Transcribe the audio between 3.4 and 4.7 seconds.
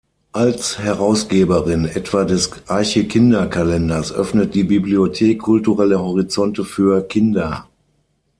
Kalenders“ öffnet die